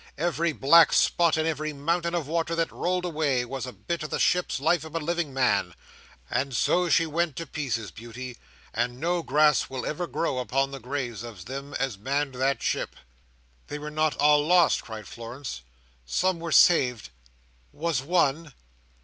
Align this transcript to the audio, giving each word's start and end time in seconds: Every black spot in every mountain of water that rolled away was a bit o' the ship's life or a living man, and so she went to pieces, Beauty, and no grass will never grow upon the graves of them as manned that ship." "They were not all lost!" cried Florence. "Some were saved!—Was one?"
Every 0.17 0.51
black 0.51 0.93
spot 0.93 1.37
in 1.37 1.45
every 1.45 1.73
mountain 1.73 2.15
of 2.15 2.27
water 2.27 2.55
that 2.55 2.71
rolled 2.71 3.05
away 3.05 3.45
was 3.45 3.67
a 3.67 3.71
bit 3.71 4.03
o' 4.03 4.07
the 4.07 4.17
ship's 4.17 4.59
life 4.59 4.83
or 4.83 4.87
a 4.87 4.99
living 4.99 5.31
man, 5.31 5.75
and 6.27 6.55
so 6.55 6.89
she 6.89 7.05
went 7.05 7.35
to 7.35 7.45
pieces, 7.45 7.91
Beauty, 7.91 8.35
and 8.73 8.99
no 8.99 9.21
grass 9.21 9.69
will 9.69 9.83
never 9.83 10.07
grow 10.07 10.39
upon 10.39 10.71
the 10.71 10.79
graves 10.79 11.21
of 11.21 11.45
them 11.45 11.75
as 11.75 11.99
manned 11.99 12.33
that 12.33 12.63
ship." 12.63 12.95
"They 13.67 13.77
were 13.77 13.91
not 13.91 14.15
all 14.17 14.43
lost!" 14.43 14.81
cried 14.81 15.07
Florence. 15.07 15.61
"Some 16.03 16.39
were 16.39 16.51
saved!—Was 16.51 18.01
one?" 18.01 18.53